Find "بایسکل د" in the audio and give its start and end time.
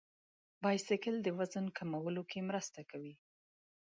0.63-1.27